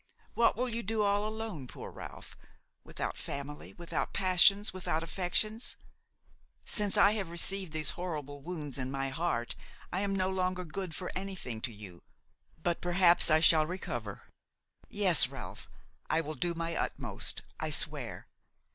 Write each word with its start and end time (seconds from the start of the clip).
What 0.33 0.55
will 0.57 0.67
you 0.67 0.81
do 0.81 1.03
all 1.03 1.27
alone, 1.27 1.67
poor 1.67 1.91
Ralph, 1.91 2.35
without 2.83 3.17
family, 3.19 3.71
without 3.73 4.13
passions, 4.15 4.73
without 4.73 5.03
affections? 5.03 5.77
Since 6.65 6.97
I 6.97 7.11
have 7.11 7.29
received 7.29 7.71
these 7.71 7.91
horrible 7.91 8.41
wounds 8.41 8.79
in 8.79 8.89
my 8.89 9.09
heart 9.09 9.55
I 9.93 10.01
am 10.01 10.15
no 10.15 10.31
longer 10.31 10.65
good 10.65 10.95
for 10.95 11.11
anything 11.15 11.61
to 11.61 11.71
you; 11.71 12.01
but 12.63 12.81
perhaps 12.81 13.29
I 13.29 13.41
shall 13.41 13.67
recover. 13.67 14.23
Yes, 14.89 15.27
Ralph, 15.27 15.69
I 16.09 16.19
will 16.19 16.33
do 16.33 16.55
my 16.55 16.75
utmost, 16.75 17.43
I 17.59 17.69
swear. 17.69 18.25